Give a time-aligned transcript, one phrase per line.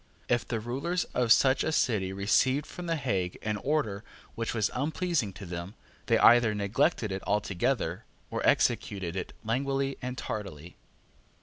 [0.27, 4.71] If the rulers of such a city received from the Hague an order which was
[4.73, 5.75] unpleasing to them,
[6.07, 10.75] they either neglected it altogether, or executed it languidly and tardily.